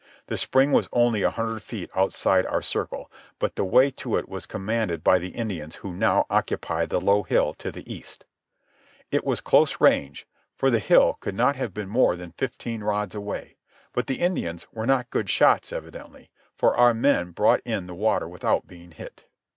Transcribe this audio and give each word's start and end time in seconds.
The 0.25 0.35
spring 0.37 0.71
was 0.71 0.89
only 0.91 1.21
a 1.21 1.29
hundred 1.29 1.61
feet 1.61 1.91
outside 1.95 2.47
our 2.47 2.63
circle, 2.63 3.11
but 3.37 3.53
the 3.55 3.63
way 3.63 3.91
to 3.91 4.17
it 4.17 4.27
was 4.27 4.47
commanded 4.47 5.03
by 5.03 5.19
the 5.19 5.29
Indians 5.37 5.75
who 5.75 5.93
now 5.93 6.25
occupied 6.27 6.89
the 6.89 6.99
low 6.99 7.21
hill 7.21 7.53
to 7.59 7.71
the 7.71 7.85
east. 7.87 8.25
It 9.11 9.23
was 9.23 9.41
close 9.41 9.79
range, 9.79 10.25
for 10.55 10.71
the 10.71 10.79
hill 10.79 11.17
could 11.19 11.35
not 11.35 11.55
have 11.55 11.71
been 11.71 11.87
more 11.87 12.15
than 12.15 12.31
fifteen 12.31 12.81
rods 12.81 13.13
away. 13.13 13.57
But 13.93 14.07
the 14.07 14.21
Indians 14.21 14.65
were 14.73 14.87
not 14.87 15.11
good 15.11 15.29
shots, 15.29 15.71
evidently, 15.71 16.31
for 16.55 16.75
our 16.75 16.95
men 16.95 17.29
brought 17.29 17.61
in 17.63 17.85
the 17.85 17.93
water 17.93 18.27
without 18.27 18.65
being 18.65 18.93
hit. 18.93 19.25